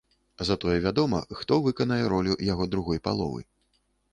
[0.47, 3.41] Затое вядома, хто выканае ролю яго другой паловы.